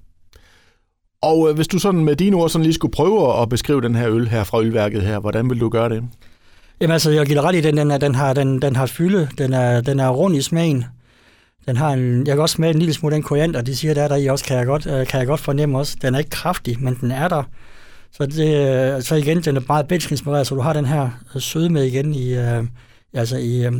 [1.21, 3.95] Og øh, hvis du sådan med dine ord sådan lige skulle prøve at beskrive den
[3.95, 6.03] her øl her fra ølværket her, hvordan vil du gøre det?
[6.81, 9.29] Jamen altså, jeg giver ret i, den, den, er, den, har, den, den har fylde,
[9.37, 10.85] den er, den er rund i smagen.
[11.67, 14.03] Den har en, jeg kan også smage en lille smule den koriander, de siger, der
[14.03, 15.97] er der i også, kan jeg, godt, øh, kan jeg godt fornemme også.
[16.01, 17.43] Den er ikke kraftig, men den er der.
[18.11, 21.09] Så, det, øh, så igen, den er meget belgisk inspireret, så du har den her
[21.39, 22.63] søde med igen i, øh,
[23.13, 23.73] altså i, øh,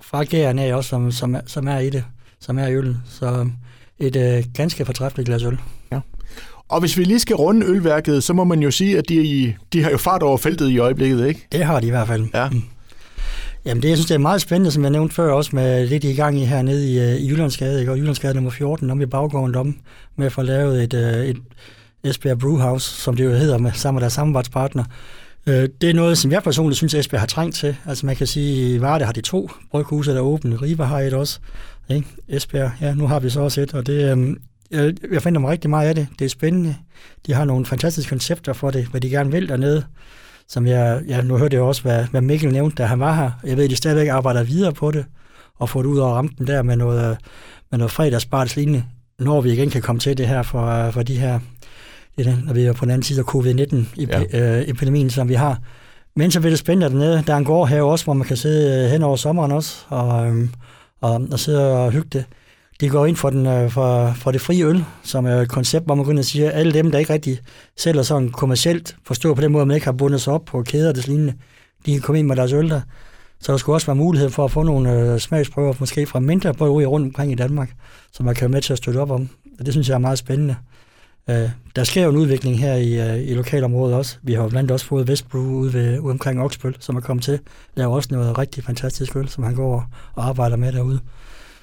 [0.00, 2.04] fra gæren af også, som, som, som er i det,
[2.40, 3.02] som er i øllen.
[3.06, 3.50] Så
[3.98, 5.58] et øh, ganske fortræffeligt glas øl.
[5.92, 6.00] Ja.
[6.68, 9.82] Og hvis vi lige skal runde ølværket, så må man jo sige, at de, de
[9.82, 11.46] har jo fart over feltet i øjeblikket, ikke?
[11.52, 12.26] Det har de i hvert fald.
[12.34, 12.48] Ja.
[12.48, 12.62] Mm.
[13.64, 16.04] Jamen det, jeg synes, det er meget spændende, som jeg nævnte før, også med lidt
[16.04, 17.92] i gang i hernede i, øh, i Jyllandsgade, ikke?
[17.92, 19.76] og Jyllandsgade nummer 14, om i baggården om,
[20.16, 21.36] med at få lavet et, øh, et
[22.04, 24.84] Esbjerg Brewhouse, som det jo hedder, med sammen med deres samarbejdspartner.
[25.46, 27.76] Øh, det er noget, som jeg personligt synes, Esbjerg har trængt til.
[27.86, 30.56] Altså man kan sige, i Varde har de to bryghuse, der er åbne.
[30.56, 31.38] Riva har et også.
[31.88, 32.08] Ikke?
[32.28, 34.36] Esbjerg, ja, nu har vi så også et, og det, øhm,
[34.70, 36.06] jeg, jeg finder mig rigtig meget af det.
[36.18, 36.76] Det er spændende.
[37.26, 39.84] De har nogle fantastiske koncepter for det, hvad de gerne vil dernede.
[40.48, 43.30] Som jeg, ja, nu hørte jeg også, hvad, hvad Mikkel nævnte, da han var her.
[43.44, 45.04] Jeg ved, at de stadigvæk arbejder videre på det,
[45.58, 47.16] og få det ud over rampen der med noget,
[47.70, 48.84] med noget fredagsbarts lignende,
[49.18, 51.38] når vi igen kan komme til det her for, for de her,
[52.18, 55.12] det, når vi er på den anden side af covid-19-epidemien, ja.
[55.12, 55.58] som vi har.
[56.16, 57.22] Men så bliver det spændende dernede.
[57.26, 59.84] Der er en gård her også, hvor man kan sidde øh, hen over sommeren også,
[59.88, 60.50] og, øhm,
[61.06, 62.24] og, og sidde og hygge det.
[62.80, 65.84] De går ind for, den, øh, for, for det frie øl, som er et koncept,
[65.86, 67.38] hvor man går siger, at alle dem, der ikke rigtig
[67.76, 70.62] sælger sådan kommercielt, forstår på den måde, at man ikke har bundet sig op på
[70.62, 71.34] kæder og det lignende,
[71.86, 72.80] de kan komme ind med deres øl der.
[73.40, 76.54] Så der skulle også være mulighed for at få nogle øh, smagsprøver, måske fra mindre
[76.54, 77.70] bryggerier rundt omkring i Danmark,
[78.12, 79.28] som man kan være med til at støtte op om.
[79.58, 80.56] Og det synes jeg er meget spændende.
[81.30, 84.16] Øh, der sker jo en udvikling her i, øh, i lokalområdet også.
[84.22, 87.00] Vi har jo blandt andet også fået Vestbro ude, ved, ude omkring Oksbøl, som er
[87.00, 87.38] kommet til.
[87.76, 91.00] Der er også noget rigtig fantastisk øl, som han går og arbejder med derude.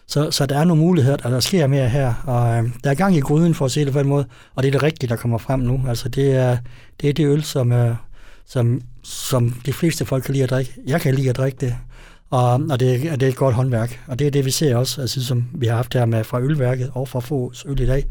[0.08, 2.96] Så, så der er nogle muligheder, og der sker mere her, og øh, der er
[2.96, 5.10] gang i gryden for at se det på en måde, og det er det rigtige,
[5.10, 5.82] der kommer frem nu.
[5.88, 6.58] Altså det er
[7.02, 7.96] det, er det øl, som, øh,
[8.46, 10.74] som, som de fleste folk kan lide at drikke.
[10.88, 11.76] Jeg kan lide at drikke det,
[12.30, 14.00] og, og det, og det er et godt håndværk.
[14.08, 16.42] Og det er det, vi ser også, altså, som vi har haft her med fra
[16.42, 18.06] ølværket og fra få øl i dag,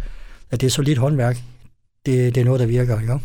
[0.53, 1.37] at det er solidt håndværk.
[2.07, 3.01] Det, det er noget, der virker.
[3.01, 3.21] Ikke?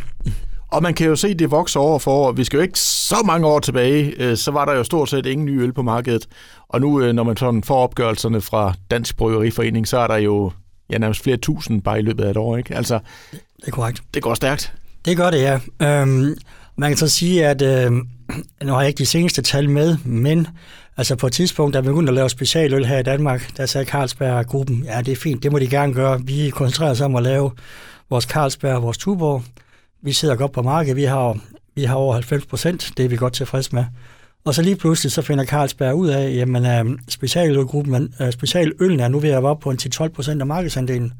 [0.71, 2.31] Og man kan jo se, det vokser år for år.
[2.31, 5.25] Vi skal jo ikke så mange år tilbage, øh, så var der jo stort set
[5.25, 6.27] ingen nye øl på markedet.
[6.69, 10.51] Og nu, øh, når man sådan får opgørelserne fra Dansk Bryggeriforening, så er der jo
[10.89, 12.57] ja, nærmest flere tusind bare i løbet af et år.
[12.57, 12.75] Ikke?
[12.75, 12.99] Altså,
[13.31, 14.03] det er korrekt.
[14.13, 14.73] Det går stærkt.
[15.05, 15.59] Det gør det, ja.
[15.81, 16.35] Øhm,
[16.77, 17.91] man kan så sige, at øh,
[18.63, 20.47] nu har jeg ikke de seneste tal med, men
[20.97, 23.85] altså på et tidspunkt, da vi begyndte at lave specialøl her i Danmark, der sagde
[23.85, 26.21] Carlsberg-gruppen, ja, det er fint, det må de gerne gøre.
[26.21, 27.51] Vi koncentrerer os om at lave
[28.09, 29.43] vores Carlsberg og vores Tuborg.
[30.01, 31.37] Vi sidder godt på markedet, vi har,
[31.75, 33.85] vi har over 90 procent, det er vi godt tilfreds med.
[34.45, 39.07] Og så lige pludselig så finder Carlsberg ud af, jamen øh, specialølgruppen, uh, specialøllen er
[39.07, 41.13] nu ved at være op på en 10-12 procent af markedsandelen.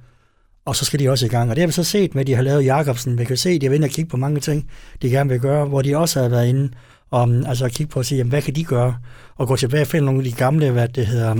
[0.67, 1.49] Og så skal de også i gang.
[1.49, 3.17] Og det har vi så set med, at de har lavet Jacobsen.
[3.17, 4.69] Vi kan se, at de har været og kigge på mange ting,
[5.01, 6.71] de gerne vil gøre, hvor de også har været inde
[7.09, 8.97] og altså at kigge på at sige, jamen, hvad kan de gøre?
[9.35, 11.35] Og gå tilbage og finde nogle af de gamle, hvad det hedder,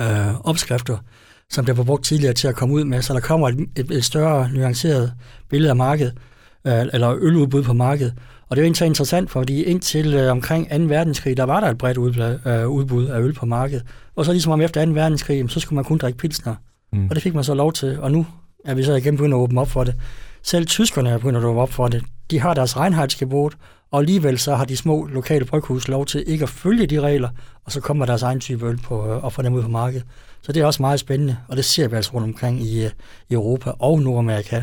[0.00, 0.98] øh, opskrifter,
[1.50, 3.02] som der var brugt tidligere til at komme ud med.
[3.02, 5.12] Så der kommer et, et, et større nuanceret
[5.50, 6.14] billede af markedet,
[6.66, 8.14] øh, eller øludbud på markedet.
[8.48, 10.76] Og det er jo egentlig interessant, fordi indtil øh, omkring 2.
[10.76, 13.84] verdenskrig, der var der et bredt udbud, øh, udbud af øl på markedet.
[14.16, 14.90] Og så ligesom om efter 2.
[14.90, 16.54] verdenskrig, så skulle man kun drikke pilsner.
[16.92, 17.06] Mm.
[17.08, 18.26] Og det fik man så lov til, og nu
[18.66, 19.94] er vi så igen begyndt at åbne op for det.
[20.42, 22.04] Selv tyskerne er begyndt at åbne op for det.
[22.30, 23.56] De har deres Reinheitsgebot,
[23.90, 27.28] og alligevel så har de små lokale bryghus lov til ikke at følge de regler,
[27.64, 30.06] og så kommer deres egen type øl på, øh, og får dem ud på markedet.
[30.42, 32.90] Så det er også meget spændende, og det ser vi altså rundt omkring i, øh,
[33.28, 34.62] i Europa og Nordamerika,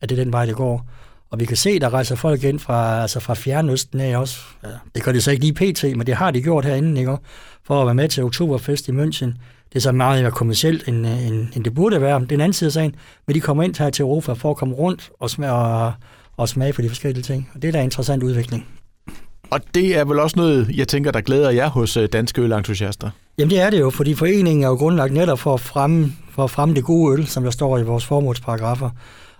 [0.00, 0.86] at det er den vej, det går.
[1.30, 4.40] Og vi kan se, der rejser folk ind fra, altså fra Fjernøsten af også.
[4.62, 7.16] Ja, det gør de så ikke lige pt, men det har de gjort herinde, ikke?
[7.64, 9.30] for at være med til Oktoberfest i München.
[9.74, 12.20] Det er så meget mere kommercielt, end, end, end det burde være.
[12.20, 12.94] Det er en anden side af sagen,
[13.26, 15.92] men de kommer ind her til Europa for at komme rundt og smage, og,
[16.36, 17.50] og smage på de forskellige ting.
[17.54, 18.66] Og det er da en interessant udvikling.
[19.50, 23.10] Og det er vel også noget, jeg tænker, der glæder jer hos øh, danske ølentusiaster?
[23.38, 26.44] Jamen det er det jo, fordi foreningen er jo grundlagt netop for at fremme, for
[26.44, 28.90] at fremme det gode øl, som der står i vores formålsparagrafer.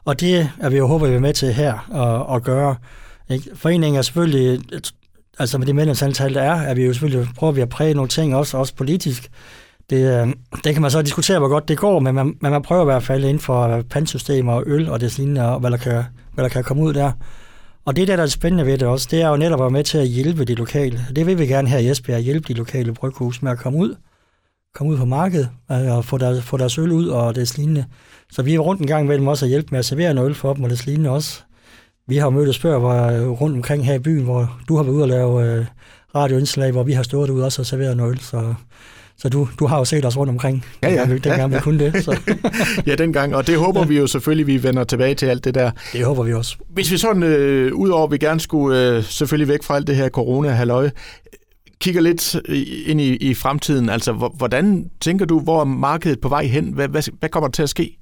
[0.05, 2.77] Og det er vi jo håber, vi er med til her at, at gøre.
[3.31, 3.51] Ikke?
[3.55, 4.61] Foreningen er selvfølgelig,
[5.39, 8.09] altså med det medlemsantal, der er, er vi jo selvfølgelig, prøver vi at præge nogle
[8.09, 9.31] ting også, også politisk.
[9.91, 10.33] Det, øh,
[10.65, 12.85] det kan man så diskutere, hvor godt det går, men man, men man prøver i
[12.85, 16.45] hvert fald inden for pandsystemer og øl og det lignende, og hvad der, kan, hvad
[16.45, 17.13] der kan komme ud der.
[17.85, 19.85] Og det, der er spændende ved det også, det er jo netop at være med
[19.85, 21.01] til at hjælpe de lokale.
[21.17, 23.95] Det vil vi gerne her i Esbjerg, hjælpe de lokale bryghus med at komme ud,
[24.75, 27.85] komme ud på markedet øh, og få, deres, få deres øl ud og det lignende.
[28.31, 30.35] Så vi er rundt en gang imellem også at hjælpe med at servere noget øl
[30.35, 31.43] for dem og det lignende også.
[32.07, 34.95] vi har mødtes før hvor, øh, rundt omkring her i byen, hvor du har været
[34.95, 35.67] ude og lave øh,
[36.15, 38.55] radioindslag, hvor vi har stået ud også og serveret noget øl, så
[39.19, 41.01] så du, du har jo set os rundt omkring, ja, ja.
[41.01, 42.05] dengang, dengang ja, vi kunne det.
[42.05, 42.35] Så.
[42.87, 45.71] ja, dengang, og det håber vi jo selvfølgelig, vi vender tilbage til alt det der.
[45.93, 46.57] Det håber vi også.
[46.69, 49.97] Hvis vi sådan, øh, udover at vi gerne skulle øh, selvfølgelig væk fra alt det
[49.97, 50.91] her corona-halløj,
[51.81, 52.37] kigger lidt
[52.87, 56.65] ind i, i fremtiden, altså hvordan tænker du, hvor er markedet på vej hen?
[56.65, 57.99] Hvad, hvad, hvad kommer der til at ske?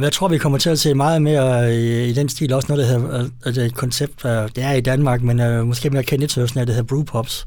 [0.00, 2.52] Jeg tror, vi kommer til at se meget mere i, i den stil.
[2.52, 6.02] Også noget, der hedder altså et koncept, det er i Danmark, men uh, måske mere
[6.02, 7.46] kendt internationalt, det hedder brewpops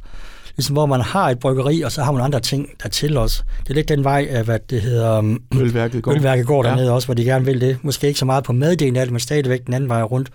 [0.58, 3.44] ligesom hvor man har et bryggeri, og så har man andre ting der til os.
[3.64, 5.20] Det er lidt den vej, af, hvad det hedder...
[5.20, 6.14] Um, ølværket går.
[6.14, 6.94] Ølværket går dernede ja.
[6.94, 7.78] også, hvor de gerne vil det.
[7.82, 10.30] Måske ikke så meget på meddelen af det, men stadigvæk den anden vej rundt.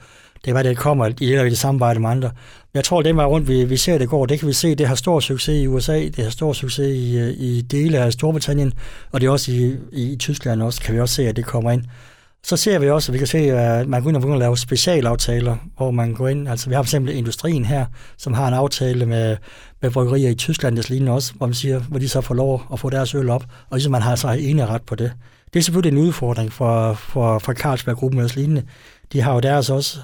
[0.45, 2.29] Det er, hvad det kommer i det, det samarbejde med andre.
[2.29, 4.53] Men jeg tror, at den vej rundt, vi, vi ser, det går, det kan vi
[4.53, 8.13] se, det har stor succes i USA, det har stor succes i, i dele af
[8.13, 8.73] Storbritannien,
[9.13, 11.71] og det er også i, i Tyskland også, kan vi også se, at det kommer
[11.71, 11.83] ind.
[12.47, 15.57] Så ser vi også, at vi kan se, at man går ind og lave specialaftaler,
[15.77, 17.87] hvor man går ind, altså vi har for eksempel industrien her,
[18.19, 19.37] som har en aftale med,
[19.83, 22.63] med bryggerier i Tyskland, der lignende også, hvor, man siger, hvor de så får lov
[22.73, 25.13] at få deres øl op, og ligesom man har så ene ret på det.
[25.53, 28.63] Det er selvfølgelig en udfordring for, for, for Carlsberg-gruppen og lignende.
[29.13, 29.99] De har jo deres også.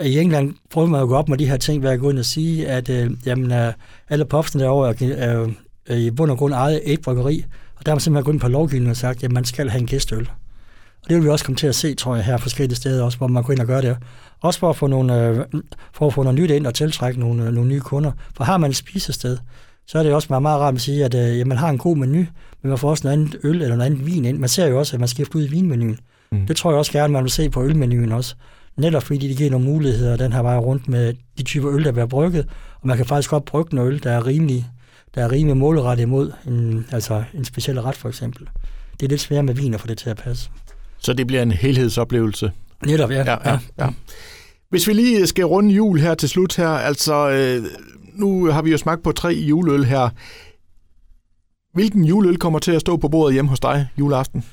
[0.00, 2.18] I England prøver man at gå op med de her ting ved at gå ind
[2.18, 3.72] og sige, at øh, jamen, øh,
[4.08, 5.52] alle popsene derovre er, øh,
[5.88, 7.44] øh, i bund og grund ejet et bryggeri,
[7.76, 9.80] og der har man simpelthen gået ind på lovgivningen og sagt, at man skal have
[9.80, 10.28] en gæstøl.
[11.06, 13.18] Og det vil vi også komme til at se, tror jeg, her forskellige steder også,
[13.18, 13.96] hvor man går ind og gør det.
[14.40, 15.44] Også for at få nogle, øh,
[15.92, 18.12] for at få noget nyt ind og tiltrække nogle, øh, nogle nye kunder.
[18.36, 19.38] For har man et spisested,
[19.86, 21.78] så er det også meget, meget rart at sige, at øh, ja, man har en
[21.78, 22.18] god menu,
[22.62, 24.38] men man får også noget andet øl eller noget andet vin ind.
[24.38, 25.98] Man ser jo også, at man skifter ud i vinmenuen.
[26.32, 26.46] Mm.
[26.46, 28.34] Det tror jeg også gerne, man vil se på ølmenuen også.
[28.76, 31.92] Netop fordi det giver nogle muligheder den her vej rundt med de typer øl, der
[31.92, 32.46] bliver brygget.
[32.80, 34.66] Og man kan faktisk godt brygge noget øl, der er rimelig,
[35.14, 38.48] der er rimelig målrettet imod en, altså en speciel ret for eksempel.
[39.00, 40.50] Det er lidt svært med vin at få det til at passe.
[41.06, 42.52] Så det bliver en helhedsoplevelse.
[42.86, 43.24] Netop, ja.
[43.24, 43.88] ja, ja, ja.
[44.70, 47.64] Hvis vi lige skal runde jul her til slut her, altså øh,
[48.14, 50.08] nu har vi jo smagt på tre juleøl her.
[51.74, 54.44] Hvilken juleøl kommer til at stå på bordet hjemme hos dig juleaften?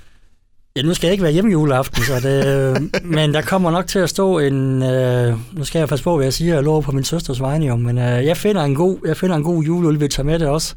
[0.75, 3.99] Ja, nu skal jeg ikke være hjemme juleaften, så det, men der kommer nok til
[3.99, 6.91] at stå en, øh, nu skal jeg passe på, hvad jeg siger, jeg lover på
[6.91, 10.07] min søsters vegne men øh, jeg, finder en god, jeg finder en god juleøl, vi
[10.07, 10.75] tager med det også.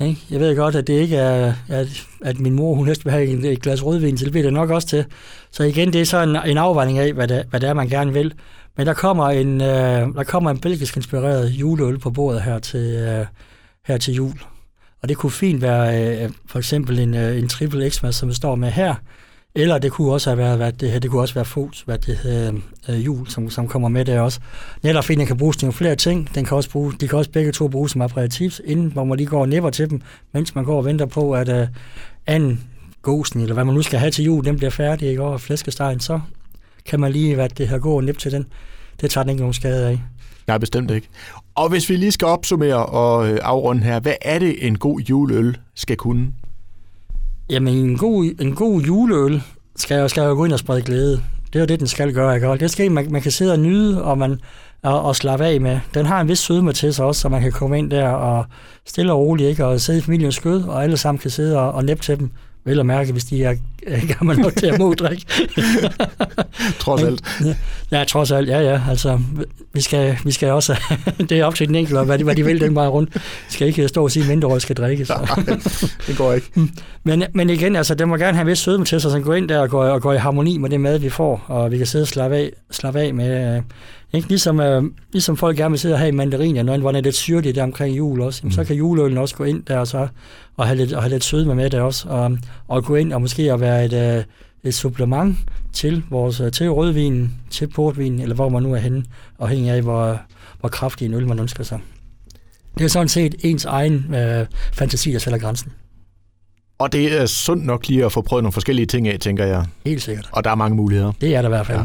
[0.00, 0.20] Ikke?
[0.30, 3.52] Jeg ved godt, at det ikke er, at, at min mor hun helst vil have
[3.52, 5.04] et glas rødvin, så det bliver det nok også til.
[5.50, 7.88] Så igen, det er så en, en afvejning af, hvad det, hvad det er, man
[7.88, 8.34] gerne vil.
[8.76, 12.94] Men der kommer en, øh, der kommer en belgisk inspireret juleøl på bordet her til,
[12.94, 13.26] øh,
[13.86, 14.34] her til jul.
[15.02, 18.34] Og det kunne fint være øh, for eksempel en, øh, en triple X, som vi
[18.34, 18.94] står med her,
[19.54, 21.98] eller det kunne også have været, hvad det, her, det kunne også være Fols, hvad
[21.98, 22.52] det hedder,
[22.88, 24.40] øh, jul, som, som kommer med der også.
[24.82, 26.34] Netop fordi den kan bruges til nogle flere ting.
[26.34, 29.18] Den kan også bruge, de kan også begge to bruges som aperitifs, inden hvor man
[29.18, 30.00] lige går og nipper til dem,
[30.32, 31.66] mens man går og venter på, at øh,
[32.26, 32.64] anden
[33.02, 35.22] gosen, eller hvad man nu skal have til jul, den bliver færdig, ikke?
[35.22, 36.20] og flæskestegen, så
[36.86, 38.46] kan man lige, hvad det her, gå og nippe til den.
[39.00, 40.00] Det tager den ikke nogen skade af.
[40.46, 41.08] Nej, bestemt ikke.
[41.54, 45.00] Og hvis vi lige skal opsummere og øh, afrunde her, hvad er det, en god
[45.00, 46.32] juleøl skal kunne?
[47.52, 49.42] Jamen, en god, en god juleøl
[49.76, 51.22] skal jo, skal jo gå ind og sprede glæde.
[51.46, 52.48] Det er jo det, den skal gøre, ikke?
[52.48, 54.40] Og det skal man, man kan sidde og nyde, og, man,
[54.82, 55.80] og, og slappe af med.
[55.94, 58.44] Den har en vis sødme til sig også, så man kan komme ind der og
[58.86, 59.66] stille og roligt, ikke?
[59.66, 62.30] Og sidde i familiens skød, og alle sammen kan sidde og, og næppe til dem.
[62.64, 63.54] Vel at mærke, hvis de er
[64.18, 65.26] gammel nok til at må drikke.
[66.80, 67.22] trods alt.
[67.90, 68.80] Ja, trods alt, ja, ja.
[68.90, 69.20] Altså,
[69.72, 70.76] vi skal, vi skal også,
[71.28, 73.14] det er op til den enkelte, hvad de, hvad de vil den vej rundt.
[73.14, 75.04] Vi skal ikke stå og sige, at mindreårige skal drikke.
[75.04, 75.14] Så.
[75.46, 75.58] Nej,
[76.06, 76.50] det går ikke.
[76.54, 76.70] Mm.
[77.04, 79.34] Men, men igen, altså, det må gerne have en vis sødme til sig, så går
[79.34, 81.76] ind der og går, og går i harmoni med det mad, vi får, og vi
[81.76, 83.62] kan sidde og slappe af, slappe af med,
[84.12, 84.28] ikke?
[84.28, 87.56] Ligesom, øh, ligesom folk gerne vil sidde og have mandariner, når den er lidt syrligt
[87.56, 88.50] der omkring jul også, mm.
[88.50, 90.08] så kan juleølen også gå ind der og, så,
[90.56, 93.20] og, have, lidt, og have lidt sødme med det også, og, og gå ind og
[93.20, 94.24] måske at være et, øh,
[94.64, 95.36] et supplement
[95.72, 99.04] til, vores, øh, til rødvin, til portvin, eller hvor man nu er henne,
[99.38, 100.20] afhængig af, hvor,
[100.60, 101.80] hvor kraftig en øl man ønsker sig.
[102.78, 105.72] Det er sådan set ens egen øh, fantasi, der sætter grænsen.
[106.78, 109.64] Og det er sundt nok lige at få prøvet nogle forskellige ting af, tænker jeg.
[109.86, 110.28] Helt sikkert.
[110.32, 111.12] Og der er mange muligheder.
[111.20, 111.78] Det er der i hvert fald.
[111.78, 111.84] Ja.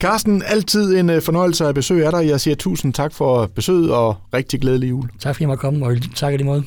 [0.00, 2.28] Carsten, altid en øh, fornøjelse at besøge dig.
[2.28, 5.08] Jeg siger tusind tak for besøget og rigtig glædelig jul.
[5.18, 6.64] Tak fordi jeg måtte komme, og tak i lige måde.